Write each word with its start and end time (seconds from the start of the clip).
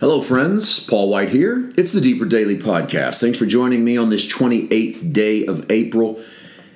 Hello, 0.00 0.20
friends. 0.20 0.84
Paul 0.84 1.08
White 1.08 1.30
here. 1.30 1.72
It's 1.76 1.92
the 1.92 2.00
Deeper 2.00 2.24
Daily 2.24 2.58
Podcast. 2.58 3.20
Thanks 3.20 3.38
for 3.38 3.46
joining 3.46 3.84
me 3.84 3.96
on 3.96 4.10
this 4.10 4.26
28th 4.26 5.12
day 5.12 5.46
of 5.46 5.70
April. 5.70 6.20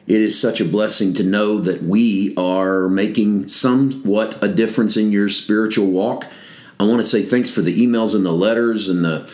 It 0.06 0.20
is 0.20 0.40
such 0.40 0.60
a 0.60 0.64
blessing 0.64 1.14
to 1.14 1.24
know 1.24 1.58
that 1.58 1.82
we 1.82 2.32
are 2.36 2.88
making 2.88 3.48
somewhat 3.48 4.40
a 4.40 4.46
difference 4.46 4.96
in 4.96 5.10
your 5.10 5.28
spiritual 5.28 5.88
walk. 5.88 6.26
I 6.78 6.84
want 6.84 7.00
to 7.00 7.04
say 7.04 7.22
thanks 7.22 7.50
for 7.50 7.60
the 7.60 7.74
emails 7.84 8.14
and 8.14 8.24
the 8.24 8.30
letters 8.30 8.88
and 8.88 9.04
the 9.04 9.28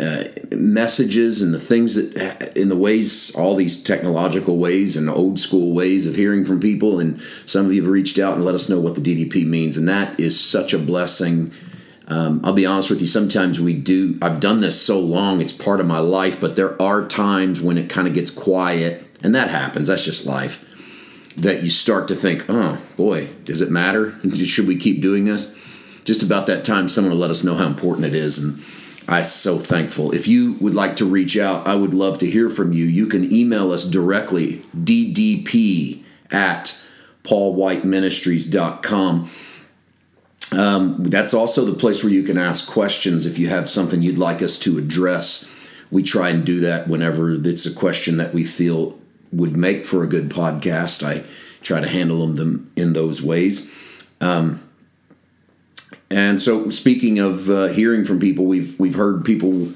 uh, 0.00 0.56
messages 0.56 1.42
and 1.42 1.52
the 1.52 1.60
things 1.60 1.94
that, 1.94 2.56
in 2.56 2.70
the 2.70 2.76
ways, 2.76 3.34
all 3.34 3.54
these 3.54 3.82
technological 3.82 4.56
ways 4.56 4.96
and 4.96 5.10
old 5.10 5.38
school 5.38 5.74
ways 5.74 6.06
of 6.06 6.14
hearing 6.16 6.46
from 6.46 6.58
people. 6.58 7.00
And 7.00 7.20
some 7.44 7.66
of 7.66 7.72
you 7.74 7.82
have 7.82 7.90
reached 7.90 8.18
out 8.18 8.36
and 8.36 8.46
let 8.46 8.54
us 8.54 8.70
know 8.70 8.80
what 8.80 8.94
the 8.94 9.02
DDP 9.02 9.46
means. 9.46 9.76
And 9.76 9.86
that 9.90 10.18
is 10.18 10.40
such 10.40 10.72
a 10.72 10.78
blessing. 10.78 11.52
Um, 12.08 12.40
I'll 12.44 12.52
be 12.52 12.66
honest 12.66 12.88
with 12.88 13.00
you, 13.00 13.06
sometimes 13.06 13.60
we 13.60 13.74
do, 13.74 14.16
I've 14.22 14.38
done 14.38 14.60
this 14.60 14.80
so 14.80 15.00
long, 15.00 15.40
it's 15.40 15.52
part 15.52 15.80
of 15.80 15.86
my 15.86 15.98
life, 15.98 16.40
but 16.40 16.54
there 16.54 16.80
are 16.80 17.04
times 17.04 17.60
when 17.60 17.76
it 17.76 17.90
kind 17.90 18.06
of 18.06 18.14
gets 18.14 18.30
quiet 18.30 19.04
and 19.22 19.34
that 19.34 19.50
happens. 19.50 19.88
That's 19.88 20.04
just 20.04 20.26
life. 20.26 20.62
That 21.36 21.62
you 21.62 21.70
start 21.70 22.08
to 22.08 22.14
think, 22.14 22.44
oh 22.48 22.78
boy, 22.96 23.28
does 23.44 23.60
it 23.60 23.70
matter? 23.70 24.14
Should 24.36 24.68
we 24.68 24.76
keep 24.76 25.02
doing 25.02 25.24
this? 25.24 25.58
Just 26.04 26.22
about 26.22 26.46
that 26.46 26.64
time, 26.64 26.88
someone 26.88 27.12
will 27.12 27.18
let 27.18 27.30
us 27.30 27.42
know 27.42 27.56
how 27.56 27.66
important 27.66 28.06
it 28.06 28.14
is. 28.14 28.38
And 28.38 28.62
I'm 29.08 29.24
so 29.24 29.58
thankful. 29.58 30.12
If 30.12 30.28
you 30.28 30.52
would 30.60 30.74
like 30.74 30.94
to 30.96 31.04
reach 31.04 31.36
out, 31.36 31.66
I 31.66 31.74
would 31.74 31.92
love 31.92 32.18
to 32.18 32.30
hear 32.30 32.48
from 32.48 32.72
you. 32.72 32.84
You 32.84 33.08
can 33.08 33.32
email 33.32 33.72
us 33.72 33.84
directly, 33.84 34.62
ddp 34.76 36.04
at 36.30 36.80
paulwhiteministries.com. 37.24 39.28
Um, 40.56 41.02
that's 41.02 41.34
also 41.34 41.66
the 41.66 41.74
place 41.74 42.02
where 42.02 42.12
you 42.12 42.22
can 42.22 42.38
ask 42.38 42.66
questions 42.66 43.26
if 43.26 43.38
you 43.38 43.48
have 43.48 43.68
something 43.68 44.00
you'd 44.00 44.16
like 44.16 44.42
us 44.42 44.58
to 44.60 44.78
address. 44.78 45.52
We 45.90 46.02
try 46.02 46.30
and 46.30 46.46
do 46.46 46.60
that 46.60 46.88
whenever 46.88 47.30
it's 47.32 47.66
a 47.66 47.74
question 47.74 48.16
that 48.16 48.32
we 48.32 48.42
feel 48.44 48.98
would 49.32 49.54
make 49.54 49.84
for 49.84 50.02
a 50.02 50.06
good 50.06 50.30
podcast. 50.30 51.06
I 51.06 51.24
try 51.60 51.80
to 51.80 51.88
handle 51.88 52.26
them 52.28 52.72
in 52.74 52.94
those 52.94 53.22
ways. 53.22 53.70
Um, 54.20 54.60
and 56.10 56.40
so, 56.40 56.70
speaking 56.70 57.18
of 57.18 57.50
uh, 57.50 57.66
hearing 57.68 58.04
from 58.04 58.18
people, 58.18 58.46
we've 58.46 58.78
we've 58.78 58.94
heard 58.94 59.24
people 59.24 59.68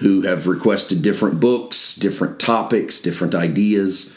who 0.00 0.22
have 0.22 0.46
requested 0.46 1.02
different 1.02 1.40
books, 1.40 1.94
different 1.96 2.38
topics, 2.38 3.00
different 3.00 3.34
ideas. 3.34 4.16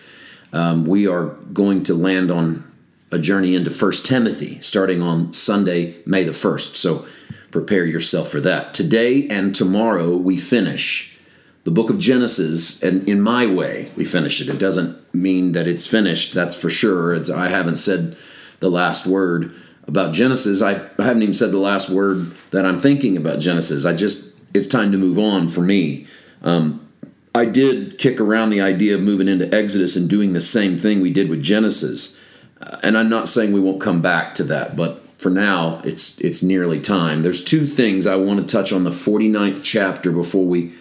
Um, 0.52 0.86
we 0.86 1.08
are 1.08 1.28
going 1.54 1.84
to 1.84 1.94
land 1.94 2.30
on 2.30 2.71
a 3.12 3.20
journey 3.20 3.56
into 3.56 3.70
First 3.70 4.06
Timothy 4.06 4.60
starting 4.62 5.02
on 5.02 5.34
Sunday, 5.34 5.98
May 6.06 6.24
the 6.24 6.34
first. 6.34 6.76
So, 6.76 7.06
prepare 7.52 7.86
yourself 7.86 8.30
for 8.30 8.40
that. 8.40 8.74
Today 8.74 9.28
and 9.28 9.54
tomorrow 9.54 10.16
we 10.16 10.38
finish 10.38 11.20
the 11.64 11.72
book 11.72 11.90
of 11.90 12.00
Genesis, 12.00 12.82
and 12.82 13.08
in 13.08 13.22
my 13.22 13.46
way, 13.46 13.92
we 13.96 14.04
finish 14.04 14.42
it. 14.42 14.50
It 14.50 14.58
doesn't 14.58 15.14
mean 15.14 15.52
that 15.52 15.68
it's 15.68 15.86
finished, 15.86 16.34
that's 16.34 16.56
for 16.56 16.72
sure. 16.72 17.14
It's, 17.14 17.30
I 17.30 17.50
haven't 17.50 17.76
said 17.76 18.18
the 18.62 18.70
last 18.72 19.06
word 19.06 19.54
about 19.88 20.14
Genesis. 20.14 20.62
I, 20.62 20.88
I 20.98 21.04
haven't 21.04 21.22
even 21.22 21.34
said 21.34 21.52
the 21.52 21.60
last 21.60 21.90
word 21.90 22.32
that 22.50 22.66
I'm 22.66 22.80
thinking 22.80 23.16
about 23.16 23.40
Genesis. 23.40 23.86
I 23.86 23.94
just, 23.94 24.40
it's 24.56 24.66
time 24.66 24.92
to 24.92 24.98
move 24.98 25.20
on 25.20 25.48
for 25.48 25.62
me. 25.62 26.08
Um, 26.42 26.88
I 27.36 27.46
did 27.46 27.98
kick 28.00 28.20
around 28.20 28.50
the 28.50 28.62
idea 28.62 28.96
of 28.96 29.02
moving 29.02 29.28
into 29.28 29.54
Exodus 29.54 29.96
and 29.96 30.10
doing 30.10 30.34
the 30.34 30.42
same 30.42 30.78
thing 30.78 31.00
we 31.00 31.14
did 31.14 31.30
with 31.30 31.44
Genesis. 31.44 32.20
Uh, 32.62 32.78
and 32.84 32.98
I'm 32.98 33.10
not 33.10 33.28
saying 33.28 33.52
we 33.52 33.60
won't 33.60 33.82
come 33.82 34.02
back 34.02 34.36
to 34.36 34.44
that, 34.46 34.76
but 34.76 35.02
for 35.22 35.30
now, 35.30 35.82
it's 35.84 36.20
it's 36.20 36.42
nearly 36.42 36.80
time. 36.82 37.22
There's 37.22 37.44
two 37.44 37.68
things 37.68 38.08
I 38.08 38.16
want 38.16 38.40
to 38.40 38.52
touch 38.52 38.74
on 38.74 38.84
the 38.84 38.90
49th 38.90 39.62
chapter 39.64 40.12
before 40.12 40.46
we 40.46 40.74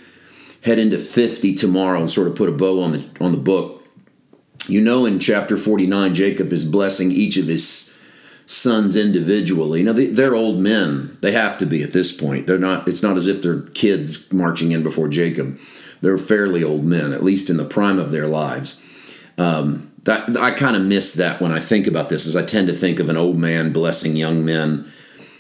head 0.63 0.79
into 0.79 0.99
50 0.99 1.55
tomorrow 1.55 2.01
and 2.01 2.11
sort 2.11 2.27
of 2.27 2.37
put 2.37 2.49
a 2.49 2.53
bow 2.53 2.83
on 2.83 2.93
the 2.93 3.05
on 3.21 3.33
the 3.33 3.39
book. 3.39 3.87
You 4.67 4.81
know 4.81 5.05
in 5.05 5.19
chapter 5.19 5.59
49 5.59 6.15
Jacob 6.15 6.53
is 6.53 6.65
blessing 6.65 7.11
each 7.13 7.37
of 7.37 7.49
his 7.49 8.01
sons 8.47 8.97
individually. 8.97 9.83
Now 9.83 9.93
they, 9.93 10.25
are 10.25 10.35
old 10.35 10.59
men. 10.59 11.19
They 11.21 11.33
have 11.33 11.59
to 11.59 11.67
be 11.67 11.83
at 11.83 11.93
this 11.93 12.11
point. 12.11 12.47
They're 12.47 12.59
not 12.59 12.89
it's 12.89 13.03
not 13.03 13.19
as 13.19 13.27
if 13.27 13.43
they're 13.43 13.61
kids 13.61 14.33
marching 14.33 14.73
in 14.73 14.83
before 14.83 15.09
Jacob. 15.09 15.59
They're 16.01 16.17
fairly 16.17 16.65
old 16.65 16.85
men, 16.85 17.13
at 17.13 17.23
least 17.23 17.51
in 17.51 17.59
the 17.59 17.65
prime 17.65 17.99
of 17.99 18.11
their 18.11 18.27
lives. 18.27 18.83
Um, 19.37 19.90
that 20.05 20.37
I 20.37 20.51
kind 20.51 20.77
of 20.77 20.83
miss 20.83 21.15
that 21.15 21.41
when 21.41 21.53
I 21.53 21.61
think 21.61 21.87
about 21.87 22.09
this, 22.09 22.27
as 22.27 22.37
I 22.37 22.43
tend 22.43 22.69
to 22.69 22.75
think 22.75 22.99
of 22.99 23.09
an 23.09 23.17
old 23.17 23.37
man 23.37 23.73
blessing 23.73 24.17
young 24.17 24.45
men. 24.45 24.91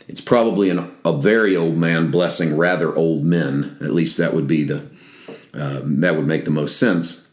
It's 0.08 0.20
probably 0.20 0.70
an, 0.70 0.92
a 1.04 1.16
very 1.16 1.56
old 1.56 1.76
man 1.76 2.10
blessing 2.10 2.56
rather 2.56 2.94
old 2.94 3.24
men. 3.24 3.76
At 3.80 3.92
least 3.92 4.18
that 4.18 4.34
would 4.34 4.48
be 4.48 4.64
the 4.64 4.90
um, 5.54 6.00
that 6.00 6.16
would 6.16 6.26
make 6.26 6.44
the 6.44 6.50
most 6.50 6.78
sense. 6.78 7.30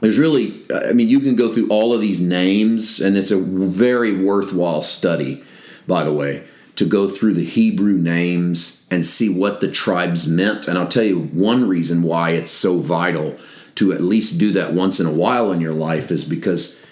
There's 0.00 0.18
really, 0.18 0.64
I 0.72 0.92
mean, 0.92 1.08
you 1.08 1.20
can 1.20 1.36
go 1.36 1.52
through 1.52 1.68
all 1.68 1.94
of 1.94 2.00
these 2.00 2.20
names, 2.20 3.00
and 3.00 3.16
it's 3.16 3.30
a 3.30 3.38
very 3.38 4.12
worthwhile 4.12 4.82
study, 4.82 5.42
by 5.86 6.04
the 6.04 6.12
way, 6.12 6.44
to 6.76 6.84
go 6.84 7.08
through 7.08 7.34
the 7.34 7.44
Hebrew 7.44 7.96
names 7.96 8.86
and 8.90 9.04
see 9.04 9.28
what 9.28 9.60
the 9.60 9.70
tribes 9.70 10.28
meant. 10.28 10.68
And 10.68 10.76
I'll 10.76 10.88
tell 10.88 11.04
you 11.04 11.20
one 11.20 11.66
reason 11.66 12.02
why 12.02 12.30
it's 12.30 12.50
so 12.50 12.78
vital 12.78 13.38
to 13.76 13.92
at 13.92 14.00
least 14.00 14.38
do 14.38 14.52
that 14.52 14.72
once 14.72 15.00
in 15.00 15.06
a 15.06 15.12
while 15.12 15.52
in 15.52 15.60
your 15.60 15.74
life 15.74 16.10
is 16.10 16.24
because 16.24 16.82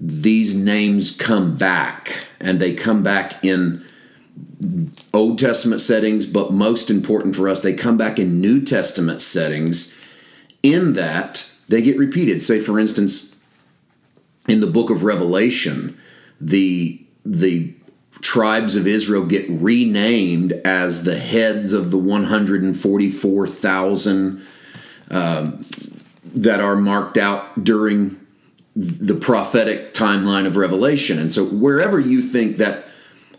these 0.00 0.56
names 0.56 1.14
come 1.14 1.56
back, 1.56 2.26
and 2.40 2.58
they 2.58 2.72
come 2.72 3.02
back 3.02 3.44
in 3.44 3.84
Old 5.12 5.38
Testament 5.38 5.82
settings, 5.82 6.24
but 6.24 6.52
most 6.52 6.90
important 6.90 7.36
for 7.36 7.46
us, 7.48 7.60
they 7.60 7.74
come 7.74 7.98
back 7.98 8.18
in 8.18 8.40
New 8.40 8.62
Testament 8.62 9.20
settings 9.20 9.98
in 10.62 10.94
that 10.94 11.52
they 11.68 11.82
get 11.82 11.98
repeated. 11.98 12.42
Say, 12.42 12.60
for 12.60 12.78
instance, 12.78 13.36
in 14.48 14.60
the 14.60 14.66
book 14.66 14.88
of 14.90 15.04
Revelation, 15.04 15.98
the 16.40 17.04
the 17.24 17.74
tribes 18.22 18.76
of 18.76 18.86
Israel 18.86 19.26
get 19.26 19.44
renamed 19.48 20.52
as 20.64 21.04
the 21.04 21.18
heads 21.18 21.72
of 21.72 21.90
the 21.90 21.98
144,000 21.98 24.46
uh, 25.10 25.50
that 26.34 26.60
are 26.60 26.76
marked 26.76 27.18
out 27.18 27.64
during 27.64 28.18
the 28.76 29.14
prophetic 29.14 29.92
timeline 29.92 30.46
of 30.46 30.56
Revelation. 30.56 31.18
And 31.18 31.32
so, 31.32 31.44
wherever 31.44 31.98
you 31.98 32.22
think 32.22 32.56
that 32.58 32.84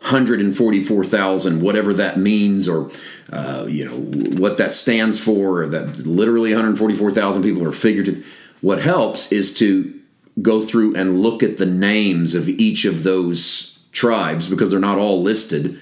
144,000, 0.02 1.62
whatever 1.62 1.94
that 1.94 2.18
means, 2.18 2.68
or 2.68 2.92
uh, 3.32 3.66
you 3.68 3.86
know 3.86 3.98
what 4.40 4.58
that 4.58 4.72
stands 4.72 5.20
for, 5.20 5.68
that 5.68 6.00
literally 6.06 6.52
144,000 6.52 7.44
people 7.44 7.66
are 7.66 7.72
figurative. 7.72 8.26
What 8.62 8.82
helps 8.82 9.32
is 9.32 9.54
to 9.60 10.00
go 10.42 10.62
through 10.62 10.96
and 10.96 11.22
look 11.22 11.44
at 11.44 11.58
the 11.58 11.66
names 11.66 12.36
of 12.36 12.50
each 12.50 12.86
of 12.86 13.04
those 13.04 13.80
tribes 13.92 14.48
because 14.48 14.72
they're 14.72 14.80
not 14.80 14.98
all 14.98 15.22
listed, 15.22 15.80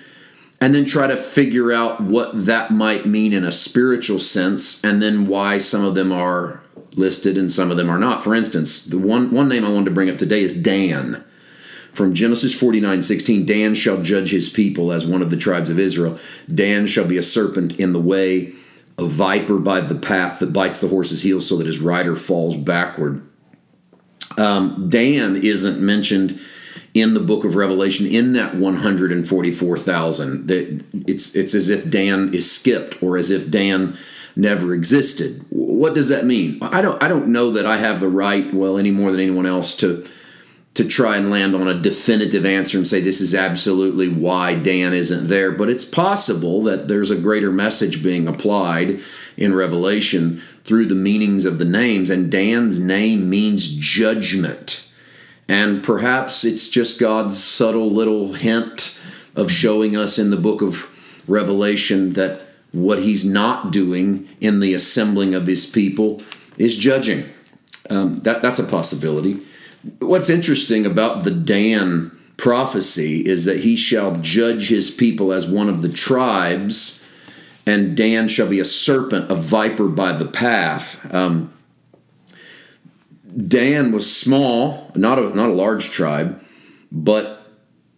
and 0.59 0.75
then 0.75 0.85
try 0.85 1.07
to 1.07 1.15
figure 1.15 1.71
out 1.71 2.01
what 2.01 2.45
that 2.45 2.71
might 2.71 3.05
mean 3.05 3.31
in 3.31 3.45
a 3.45 3.51
spiritual 3.51 4.19
sense, 4.19 4.83
and 4.83 5.01
then 5.01 5.27
why 5.27 5.57
some 5.57 5.83
of 5.83 5.95
them 5.95 6.11
are 6.11 6.61
listed 6.99 7.37
and 7.37 7.51
some 7.51 7.71
of 7.71 7.77
them 7.77 7.89
are 7.89 7.97
not. 7.97 8.23
For 8.23 8.35
instance, 8.35 8.85
the 8.85 8.99
one 8.99 9.31
one 9.31 9.49
name 9.49 9.65
I 9.65 9.69
wanted 9.69 9.85
to 9.85 9.91
bring 9.91 10.09
up 10.09 10.17
today 10.17 10.41
is 10.41 10.53
Dan 10.53 11.23
from 11.91 12.13
Genesis 12.13 12.57
49 12.57 13.01
16, 13.01 13.45
Dan 13.45 13.75
shall 13.75 14.01
judge 14.01 14.31
his 14.31 14.49
people 14.49 14.91
as 14.91 15.05
one 15.05 15.21
of 15.21 15.29
the 15.29 15.37
tribes 15.37 15.69
of 15.69 15.77
Israel. 15.79 16.17
Dan 16.53 16.87
shall 16.87 17.05
be 17.05 17.17
a 17.17 17.23
serpent 17.23 17.79
in 17.79 17.93
the 17.93 17.99
way, 17.99 18.53
a 18.97 19.05
viper 19.05 19.57
by 19.57 19.81
the 19.81 19.95
path 19.95 20.39
that 20.39 20.53
bites 20.53 20.79
the 20.79 20.87
horse's 20.87 21.23
heels 21.23 21.45
so 21.47 21.57
that 21.57 21.67
his 21.67 21.81
rider 21.81 22.15
falls 22.15 22.55
backward. 22.55 23.21
Um, 24.37 24.87
Dan 24.89 25.35
isn't 25.37 25.85
mentioned 25.85 26.39
in 26.93 27.13
the 27.13 27.19
book 27.19 27.43
of 27.43 27.55
Revelation 27.55 28.05
in 28.05 28.33
that 28.33 28.55
144,000. 28.55 30.51
It's, 31.07 31.35
it's 31.35 31.53
as 31.53 31.69
if 31.69 31.89
Dan 31.89 32.33
is 32.33 32.49
skipped 32.49 33.01
or 33.03 33.17
as 33.17 33.31
if 33.31 33.49
Dan 33.51 33.97
never 34.39 34.73
existed. 34.73 35.45
What 35.49 35.93
does 35.93 36.09
that 36.09 36.25
mean? 36.25 36.59
I 36.61 36.81
don't, 36.81 37.01
I 37.03 37.07
don't 37.07 37.27
know 37.27 37.51
that 37.51 37.65
I 37.65 37.77
have 37.77 37.99
the 37.99 38.09
right, 38.09 38.53
well, 38.53 38.77
any 38.77 38.91
more 38.91 39.11
than 39.11 39.19
anyone 39.19 39.45
else, 39.45 39.75
to 39.77 40.07
to 40.75 40.87
try 40.87 41.17
and 41.17 41.31
land 41.31 41.55
on 41.55 41.67
a 41.67 41.73
definitive 41.73 42.45
answer 42.45 42.77
and 42.77 42.87
say 42.87 43.01
this 43.01 43.19
is 43.19 43.33
absolutely 43.35 44.07
why 44.07 44.53
Dan 44.55 44.93
isn't 44.93 45.27
there, 45.27 45.51
but 45.51 45.69
it's 45.69 45.83
possible 45.83 46.61
that 46.61 46.87
there's 46.87 47.11
a 47.11 47.17
greater 47.17 47.51
message 47.51 48.03
being 48.03 48.27
applied 48.27 49.01
in 49.35 49.53
Revelation 49.53 50.37
through 50.63 50.85
the 50.85 50.95
meanings 50.95 51.43
of 51.45 51.57
the 51.57 51.65
names, 51.65 52.09
and 52.09 52.31
Dan's 52.31 52.79
name 52.79 53.29
means 53.29 53.67
judgment. 53.67 54.89
And 55.49 55.83
perhaps 55.83 56.45
it's 56.45 56.69
just 56.69 56.99
God's 56.99 57.43
subtle 57.43 57.89
little 57.89 58.33
hint 58.33 58.97
of 59.35 59.51
showing 59.51 59.97
us 59.97 60.19
in 60.19 60.29
the 60.29 60.37
book 60.37 60.61
of 60.61 61.25
Revelation 61.27 62.13
that 62.13 62.48
what 62.71 62.99
he's 62.99 63.25
not 63.25 63.71
doing 63.71 64.27
in 64.39 64.59
the 64.59 64.73
assembling 64.73 65.33
of 65.33 65.47
his 65.47 65.65
people 65.65 66.21
is 66.57 66.75
judging. 66.75 67.25
Um, 67.89 68.19
that, 68.19 68.41
that's 68.41 68.59
a 68.59 68.63
possibility. 68.63 69.39
What's 69.99 70.29
interesting 70.29 70.85
about 70.85 71.23
the 71.23 71.31
Dan 71.31 72.17
prophecy 72.37 73.25
is 73.25 73.45
that 73.45 73.61
he 73.61 73.75
shall 73.75 74.15
judge 74.15 74.69
his 74.69 74.91
people 74.91 75.33
as 75.33 75.47
one 75.47 75.69
of 75.69 75.81
the 75.81 75.89
tribes, 75.89 77.07
and 77.65 77.95
Dan 77.97 78.27
shall 78.27 78.49
be 78.49 78.59
a 78.59 78.65
serpent, 78.65 79.31
a 79.31 79.35
viper 79.35 79.87
by 79.87 80.11
the 80.11 80.25
path. 80.25 81.13
Um, 81.13 81.53
Dan 83.35 83.91
was 83.91 84.13
small, 84.13 84.91
not 84.95 85.19
a 85.19 85.29
not 85.29 85.49
a 85.49 85.53
large 85.53 85.91
tribe, 85.91 86.41
but 86.91 87.39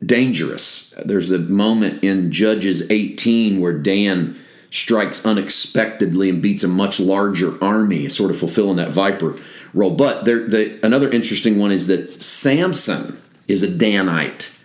dangerous. 0.05 0.93
There's 1.05 1.31
a 1.31 1.39
moment 1.39 2.03
in 2.03 2.31
Judges 2.31 2.89
18 2.91 3.61
where 3.61 3.77
Dan 3.77 4.37
strikes 4.71 5.25
unexpectedly 5.25 6.29
and 6.29 6.41
beats 6.41 6.63
a 6.63 6.67
much 6.67 6.99
larger 6.99 7.61
army, 7.63 8.09
sort 8.09 8.31
of 8.31 8.37
fulfilling 8.37 8.77
that 8.77 8.89
viper 8.89 9.35
role. 9.73 9.95
But 9.95 10.25
there, 10.25 10.47
the, 10.47 10.79
another 10.83 11.11
interesting 11.11 11.59
one 11.59 11.71
is 11.71 11.87
that 11.87 12.23
Samson 12.23 13.21
is 13.47 13.61
a 13.61 13.67
Danite, 13.67 14.57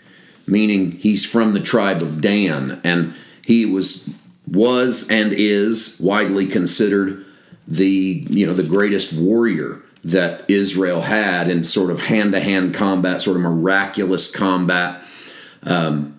meaning 0.47 0.93
he's 0.93 1.27
from 1.27 1.53
the 1.53 1.61
tribe 1.61 2.01
of 2.01 2.21
Dan, 2.21 2.81
and 2.83 3.15
he 3.43 3.67
was 3.67 4.15
was 4.47 5.11
and 5.11 5.33
is 5.33 6.01
widely 6.01 6.47
considered 6.47 7.25
the 7.67 8.25
you 8.31 8.47
know 8.47 8.55
the 8.55 8.63
greatest 8.63 9.13
warrior 9.13 9.83
that 10.05 10.49
Israel 10.49 11.01
had 11.01 11.49
in 11.49 11.65
sort 11.65 11.91
of 11.91 11.99
hand 11.99 12.31
to 12.31 12.39
hand 12.39 12.73
combat, 12.73 13.21
sort 13.21 13.37
of 13.37 13.43
miraculous 13.43 14.31
combat. 14.31 15.03
Um, 15.65 16.16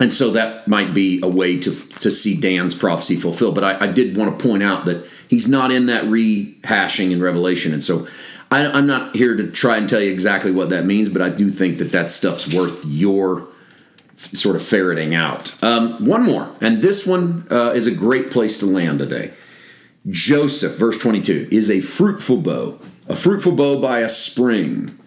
and 0.00 0.12
so 0.12 0.30
that 0.30 0.68
might 0.68 0.94
be 0.94 1.20
a 1.22 1.28
way 1.28 1.58
to, 1.58 1.74
to 1.74 2.10
see 2.10 2.40
Dan's 2.40 2.74
prophecy 2.74 3.16
fulfilled. 3.16 3.54
But 3.54 3.64
I, 3.64 3.84
I 3.84 3.86
did 3.88 4.16
want 4.16 4.38
to 4.38 4.44
point 4.44 4.62
out 4.62 4.84
that 4.84 5.06
he's 5.28 5.48
not 5.48 5.70
in 5.72 5.86
that 5.86 6.04
rehashing 6.04 7.10
in 7.10 7.20
Revelation. 7.20 7.72
And 7.72 7.82
so 7.82 8.06
I, 8.50 8.66
I'm 8.66 8.86
not 8.86 9.16
here 9.16 9.36
to 9.36 9.50
try 9.50 9.76
and 9.76 9.88
tell 9.88 10.00
you 10.00 10.10
exactly 10.10 10.52
what 10.52 10.70
that 10.70 10.84
means, 10.84 11.08
but 11.08 11.22
I 11.22 11.30
do 11.30 11.50
think 11.50 11.78
that 11.78 11.92
that 11.92 12.10
stuff's 12.10 12.52
worth 12.54 12.84
your 12.86 13.48
sort 14.16 14.56
of 14.56 14.62
ferreting 14.62 15.14
out. 15.14 15.62
Um, 15.62 16.04
one 16.04 16.24
more, 16.24 16.52
and 16.60 16.82
this 16.82 17.06
one 17.06 17.46
uh, 17.50 17.70
is 17.70 17.86
a 17.86 17.92
great 17.92 18.30
place 18.30 18.58
to 18.58 18.66
land 18.66 18.98
today. 18.98 19.32
Joseph, 20.08 20.76
verse 20.76 20.98
22, 20.98 21.48
is 21.50 21.70
a 21.70 21.80
fruitful 21.80 22.38
bow, 22.38 22.80
a 23.08 23.14
fruitful 23.14 23.52
bow 23.52 23.80
by 23.80 24.00
a 24.00 24.08
spring, 24.08 24.98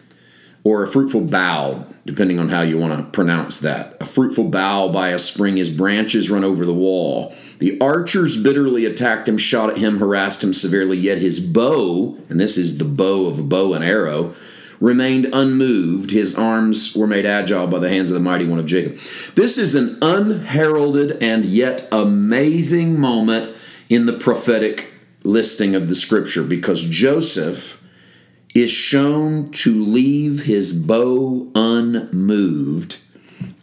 or 0.63 0.83
a 0.83 0.87
fruitful 0.87 1.21
bough, 1.21 1.85
depending 2.05 2.37
on 2.37 2.49
how 2.49 2.61
you 2.61 2.77
want 2.77 2.95
to 2.95 3.11
pronounce 3.11 3.59
that. 3.59 3.97
A 3.99 4.05
fruitful 4.05 4.45
bough 4.45 4.89
by 4.89 5.09
a 5.09 5.17
spring, 5.17 5.57
his 5.57 5.69
branches 5.69 6.29
run 6.29 6.43
over 6.43 6.65
the 6.65 6.73
wall. 6.73 7.33
The 7.57 7.79
archers 7.79 8.41
bitterly 8.41 8.85
attacked 8.85 9.27
him, 9.27 9.37
shot 9.37 9.71
at 9.71 9.77
him, 9.77 9.97
harassed 9.97 10.43
him 10.43 10.53
severely, 10.53 10.97
yet 10.97 11.17
his 11.17 11.39
bow, 11.39 12.17
and 12.29 12.39
this 12.39 12.57
is 12.57 12.77
the 12.77 12.85
bow 12.85 13.25
of 13.25 13.49
bow 13.49 13.73
and 13.73 13.83
arrow, 13.83 14.35
remained 14.79 15.27
unmoved. 15.33 16.11
His 16.11 16.35
arms 16.35 16.95
were 16.95 17.07
made 17.07 17.25
agile 17.25 17.67
by 17.67 17.79
the 17.79 17.89
hands 17.89 18.11
of 18.11 18.15
the 18.15 18.19
mighty 18.19 18.45
one 18.45 18.59
of 18.59 18.65
Jacob. 18.65 18.97
This 19.35 19.57
is 19.57 19.73
an 19.73 19.97
unheralded 20.01 21.21
and 21.23 21.45
yet 21.45 21.87
amazing 21.91 22.99
moment 22.99 23.49
in 23.89 24.05
the 24.05 24.13
prophetic 24.13 24.91
listing 25.23 25.75
of 25.75 25.87
the 25.87 25.95
scripture 25.95 26.43
because 26.43 26.87
Joseph 26.87 27.80
is 28.53 28.71
shown 28.71 29.51
to 29.51 29.83
leave 29.83 30.43
his 30.43 30.73
bow 30.73 31.49
unmoved, 31.55 32.99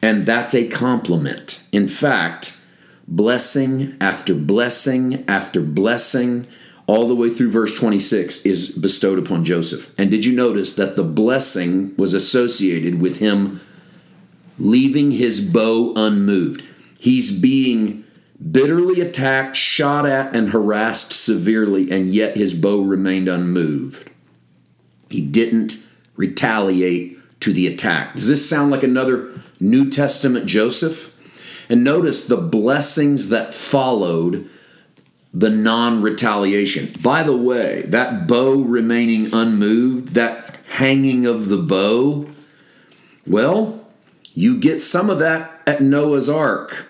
and 0.01 0.25
that's 0.25 0.55
a 0.55 0.69
compliment. 0.69 1.63
In 1.73 1.89
fact, 1.89 2.61
blessing 3.07 3.97
after 4.01 4.35
blessing 4.35 5.25
after 5.29 5.61
blessing, 5.61 6.47
all 6.87 7.07
the 7.07 7.15
way 7.15 7.29
through 7.29 7.51
verse 7.51 7.79
26, 7.79 8.47
is 8.47 8.71
bestowed 8.71 9.19
upon 9.19 9.45
Joseph. 9.45 9.93
And 9.99 10.11
did 10.11 10.25
you 10.25 10.35
notice 10.35 10.75
that 10.75 10.97
the 10.97 11.05
blessing 11.05 11.95
was 11.97 12.15
associated 12.15 13.01
with 13.01 13.19
him 13.19 13.61
leaving 14.59 15.11
his 15.11 15.41
bow 15.41 15.93
unmoved? 15.97 16.65
He's 16.99 17.39
being 17.39 18.05
bitterly 18.51 19.01
attacked, 19.01 19.57
shot 19.57 20.07
at, 20.07 20.35
and 20.35 20.51
harassed 20.51 21.13
severely, 21.13 21.91
and 21.91 22.07
yet 22.07 22.37
his 22.37 22.55
bow 22.55 22.81
remained 22.81 23.29
unmoved. 23.29 24.08
He 25.11 25.21
didn't 25.21 25.75
retaliate 26.17 27.19
to 27.41 27.53
the 27.53 27.67
attack. 27.67 28.15
Does 28.15 28.29
this 28.29 28.49
sound 28.49 28.71
like 28.71 28.83
another 28.83 29.31
New 29.61 29.91
Testament 29.91 30.47
Joseph? 30.47 31.15
And 31.69 31.85
notice 31.85 32.27
the 32.27 32.37
blessings 32.37 33.29
that 33.29 33.53
followed 33.53 34.49
the 35.35 35.51
non 35.51 36.03
retaliation. 36.03 36.93
By 37.03 37.23
the 37.23 37.37
way, 37.37 37.83
that 37.83 38.27
bow 38.27 38.55
remaining 38.55 39.33
unmoved, 39.33 40.15
that 40.15 40.59
hanging 40.69 41.27
of 41.27 41.49
the 41.49 41.59
bow, 41.59 42.29
well, 43.27 43.87
you 44.35 44.59
get 44.59 44.81
some 44.81 45.11
of 45.11 45.19
that 45.19 45.61
at 45.67 45.83
Noah's 45.83 46.29
Ark 46.29 46.89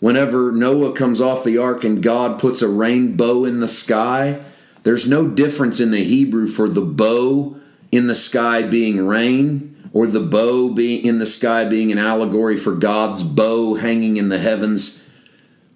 whenever 0.00 0.50
Noah 0.50 0.92
comes 0.92 1.20
off 1.20 1.44
the 1.44 1.58
ark 1.58 1.84
and 1.84 2.02
God 2.02 2.38
puts 2.38 2.62
a 2.62 2.68
rainbow 2.68 3.44
in 3.44 3.60
the 3.60 3.68
sky, 3.68 4.40
there's 4.82 5.08
no 5.08 5.28
difference 5.28 5.80
in 5.80 5.90
the 5.90 6.04
Hebrew 6.04 6.46
for 6.46 6.68
the 6.68 6.80
bow 6.80 7.56
in 7.92 8.06
the 8.06 8.14
sky 8.14 8.62
being 8.62 9.06
rain 9.06 9.76
or 9.92 10.06
the 10.06 10.20
bow 10.20 10.72
being 10.72 11.04
in 11.04 11.18
the 11.18 11.26
sky 11.26 11.64
being 11.64 11.90
an 11.90 11.98
allegory 11.98 12.56
for 12.56 12.74
God's 12.74 13.22
bow 13.22 13.74
hanging 13.74 14.16
in 14.16 14.28
the 14.28 14.38
heavens. 14.38 15.08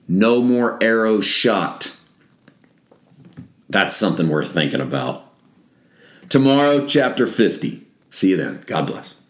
No 0.06 0.40
more 0.40 0.82
arrows 0.82 1.24
shot. 1.24 1.94
That's 3.68 3.96
something 3.96 4.28
worth 4.28 4.52
thinking 4.52 4.80
about. 4.80 5.24
Tomorrow, 6.28 6.86
chapter 6.86 7.26
50. 7.26 7.84
See 8.10 8.30
you 8.30 8.36
then. 8.36 8.62
God 8.66 8.86
bless. 8.86 9.20